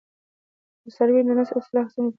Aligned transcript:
د 0.83 0.85
څارویو 0.95 1.27
د 1.27 1.29
نسل 1.37 1.55
اصلاح 1.61 1.87
څنګه 1.93 1.99
کیږي؟ 2.05 2.09